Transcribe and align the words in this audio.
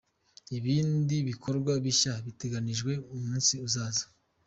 Ibindi 0.57 1.15
bikorwa 1.29 1.71
bishya 1.83 2.13
biteganijwe 2.25 2.91
mu 3.09 3.17
minsi 3.25 3.53
izaza. 3.67 4.05